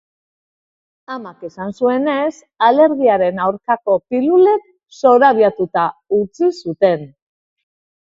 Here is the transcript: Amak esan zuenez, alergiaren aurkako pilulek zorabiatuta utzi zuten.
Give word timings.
Amak 1.15 1.45
esan 1.49 1.75
zuenez, 1.81 2.31
alergiaren 2.69 3.43
aurkako 3.49 4.01
pilulek 4.09 4.69
zorabiatuta 5.03 5.89
utzi 6.23 6.55
zuten. 6.61 7.11